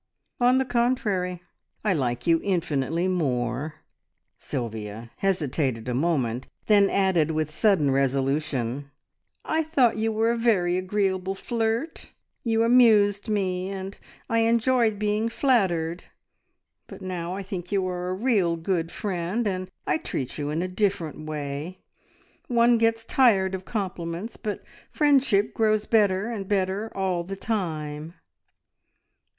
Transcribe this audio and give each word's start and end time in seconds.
"On 0.39 0.57
the 0.57 0.65
contrary, 0.65 1.43
I 1.85 1.93
like 1.93 2.25
you 2.25 2.41
infinitely 2.43 3.07
more." 3.07 3.75
Sylvia 4.39 5.11
hesitated 5.17 5.87
a 5.87 5.93
moment, 5.93 6.47
then 6.65 6.89
added 6.89 7.29
with 7.29 7.51
sudden 7.51 7.91
resolution, 7.91 8.89
"I 9.45 9.61
thought 9.61 9.99
you 9.99 10.11
were 10.11 10.31
a 10.31 10.35
very 10.35 10.75
agreeable 10.75 11.35
flirt; 11.35 12.13
you 12.43 12.63
amused 12.63 13.29
me, 13.29 13.69
and 13.69 13.95
I 14.27 14.39
enjoyed 14.39 14.97
being 14.97 15.29
flattered; 15.29 16.05
but 16.87 17.03
now 17.03 17.35
I 17.35 17.43
think 17.43 17.71
you 17.71 17.87
are 17.87 18.09
a 18.09 18.13
real 18.15 18.55
good 18.55 18.91
friend, 18.91 19.45
and 19.45 19.69
I 19.85 19.99
treat 19.99 20.35
you 20.39 20.49
in 20.49 20.63
a 20.63 20.67
different 20.67 21.27
way. 21.27 21.77
One 22.47 22.79
gets 22.79 23.05
tired 23.05 23.53
of 23.53 23.65
compliments, 23.65 24.35
but 24.35 24.63
friendship 24.89 25.53
grows 25.53 25.85
better 25.85 26.27
and 26.31 26.47
better 26.47 26.91
all 26.97 27.23
the 27.23 27.35
time." 27.37 28.15